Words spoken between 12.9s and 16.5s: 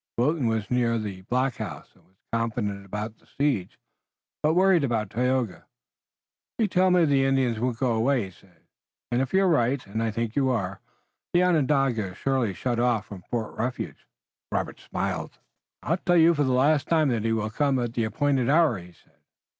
from Fort Refuge." Robert smiled. "I tell you for